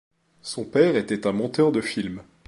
[0.41, 2.23] Son père était un monteur de film.